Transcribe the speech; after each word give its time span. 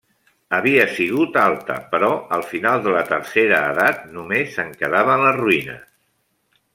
Havia 0.59 0.85
sigut 0.93 1.35
alta, 1.41 1.75
però 1.91 2.09
al 2.39 2.45
final 2.55 2.81
de 2.87 2.95
la 2.97 3.03
Tercera 3.11 3.61
Edat 3.75 4.01
només 4.17 4.57
en 4.67 4.73
quedaven 4.83 5.27
les 5.29 5.41
ruïnes. 5.43 5.89